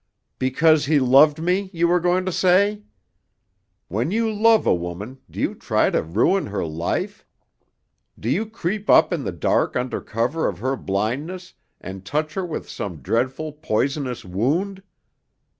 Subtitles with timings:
[0.39, 2.81] "Because he loved me, you were going to say?
[3.87, 7.23] When you love a woman, do you try to ruin her life?
[8.19, 12.43] Do you creep up in the dark under cover of her blindness and touch her
[12.43, 14.81] with some dreadful, poisonous wound?